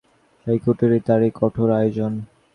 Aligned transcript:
এই 0.47 0.57
কুটিরে 0.63 0.99
তারই 1.07 1.29
কঠোর 1.39 1.69
আয়োজন। 1.79 2.13